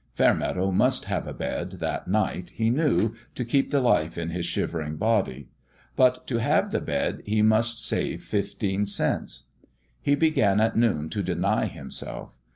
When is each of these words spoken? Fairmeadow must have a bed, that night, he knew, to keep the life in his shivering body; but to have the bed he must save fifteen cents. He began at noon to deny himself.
Fairmeadow 0.15 0.71
must 0.71 1.05
have 1.05 1.27
a 1.27 1.33
bed, 1.35 1.73
that 1.73 2.07
night, 2.07 2.49
he 2.55 2.71
knew, 2.71 3.13
to 3.35 3.45
keep 3.45 3.69
the 3.69 3.79
life 3.79 4.17
in 4.17 4.31
his 4.31 4.47
shivering 4.47 4.95
body; 4.97 5.47
but 5.95 6.25
to 6.25 6.39
have 6.39 6.71
the 6.71 6.81
bed 6.81 7.21
he 7.23 7.43
must 7.43 7.77
save 7.77 8.23
fifteen 8.23 8.87
cents. 8.87 9.43
He 10.01 10.15
began 10.15 10.59
at 10.59 10.75
noon 10.75 11.09
to 11.09 11.21
deny 11.21 11.65
himself. 11.65 12.35